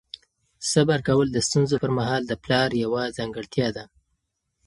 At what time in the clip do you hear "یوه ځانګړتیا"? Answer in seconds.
2.83-3.67